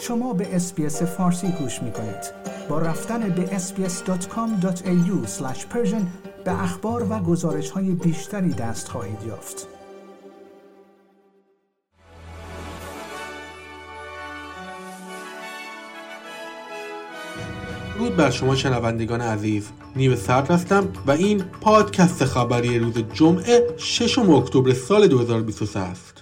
[0.00, 2.32] شما به SBS فارسی گوش می کنید.
[2.68, 5.28] با رفتن به sbs.com.au
[6.44, 9.66] به اخبار و گزارش های بیشتری دست خواهید یافت.
[17.98, 24.18] درود بر شما شنوندگان عزیز نیو سرد هستم و این پادکست خبری روز جمعه 6
[24.18, 26.17] اکتبر سال 2023 است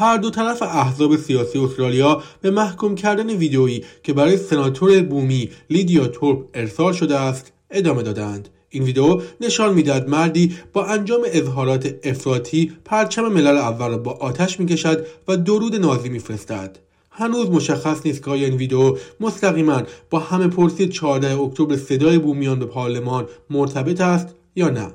[0.00, 6.06] هر دو طرف احزاب سیاسی استرالیا به محکوم کردن ویدئویی که برای سناتور بومی لیدیا
[6.06, 8.48] تورپ ارسال شده است ادامه دادند.
[8.68, 14.60] این ویدئو نشان می‌دهد مردی با انجام اظهارات افراطی پرچم ملل اول را با آتش
[14.60, 16.78] می‌کشد و درود نازی میفرستد.
[17.10, 22.66] هنوز مشخص نیست که این ویدیو مستقیما با همه پرسی 14 اکتبر صدای بومیان به
[22.66, 24.92] پارلمان مرتبط است یا نه.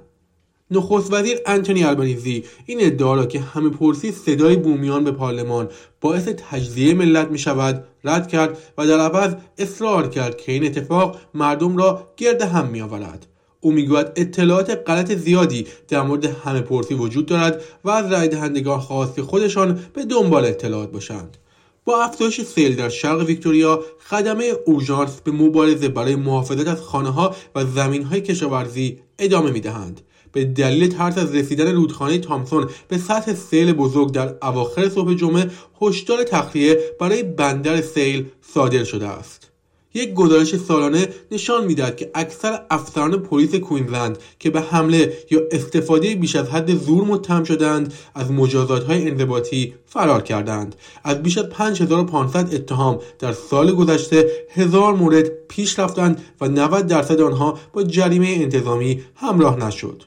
[0.74, 5.70] نخست وزیر انتونی البانیزی این ادعا را که همه پرسی صدای بومیان به پارلمان
[6.02, 11.18] باعث تجزیه ملت می شود رد کرد و در عوض اصرار کرد که این اتفاق
[11.34, 13.26] مردم را گرد هم می آورد.
[13.62, 18.80] او می‌گوید اطلاعات غلط زیادی در مورد همه پرسی وجود دارد و از رای دهندگان
[18.80, 21.38] خواست خودشان به دنبال اطلاعات باشند
[21.86, 27.36] با افزایش سیل در شرق ویکتوریا خدمه اورژانس به مبارزه برای محافظت از خانه ها
[27.56, 30.02] و زمین های کشاورزی ادامه می دهند.
[30.34, 35.50] به دلیل ترس از رسیدن رودخانه تامسون به سطح سیل بزرگ در اواخر صبح جمعه
[35.82, 39.50] هشدار تخلیه برای بندر سیل صادر شده است.
[39.94, 46.16] یک گزارش سالانه نشان می‌دهد که اکثر افسران پلیس کوینزلند که به حمله یا استفاده
[46.16, 51.50] بیش از حد زور متهم شدند از مجازات های انضباطی فرار کردند از بیش از
[51.50, 58.28] 5500 اتهام در سال گذشته هزار مورد پیش رفتند و 90 درصد آنها با جریمه
[58.28, 60.04] انتظامی همراه نشد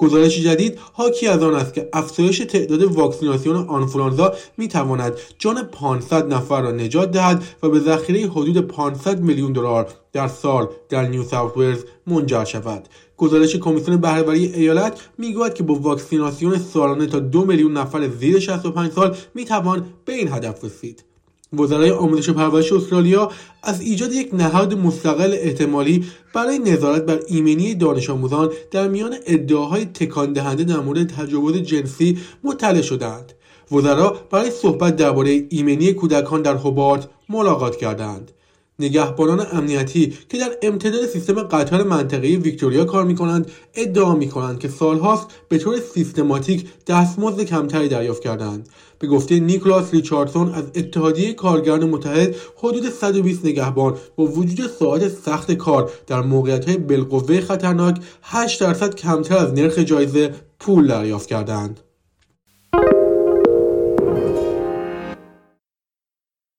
[0.00, 6.34] گزارش جدید حاکی از آن است که افزایش تعداد واکسیناسیون آنفولانزا می تواند جان 500
[6.34, 11.22] نفر را نجات دهد و به ذخیره حدود 500 میلیون دلار در سال در نیو
[11.22, 12.88] ساوت ولز منجر شود.
[13.16, 18.92] گزارش کمیسیون بهرهوری ایالت می‌گوید که با واکسیناسیون سالانه تا دو میلیون نفر زیر 65
[18.92, 21.04] سال می‌توان به این هدف رسید.
[21.52, 23.30] وزرای آموزش و پرورش استرالیا
[23.62, 29.84] از ایجاد یک نهاد مستقل احتمالی برای نظارت بر ایمنی دانش آموزان در میان ادعاهای
[29.84, 33.32] تکان دهنده در مورد تجاوز جنسی مطلع شدند.
[33.72, 38.32] وزرا برای صحبت درباره ایمنی کودکان در هوبارت ملاقات کردند.
[38.80, 44.58] نگهبانان امنیتی که در امتداد سیستم قطار منطقه ویکتوریا کار می کنند ادعا می کنند
[44.58, 48.68] که سالهاست به طور سیستماتیک دستمزد کمتری دریافت کردند
[48.98, 55.52] به گفته نیکلاس ریچاردسون از اتحادیه کارگران متحد حدود 120 نگهبان با وجود ساعت سخت
[55.52, 61.80] کار در موقعیت های بالقوه خطرناک 8 درصد کمتر از نرخ جایزه پول دریافت کردند